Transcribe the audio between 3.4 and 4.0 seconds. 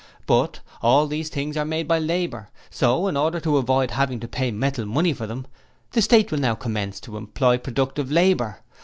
to avoid